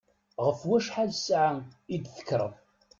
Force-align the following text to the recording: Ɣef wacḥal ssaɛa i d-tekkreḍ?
Ɣef 0.45 0.59
wacḥal 0.67 1.11
ssaɛa 1.15 1.57
i 1.93 1.95
d-tekkreḍ? 2.03 2.53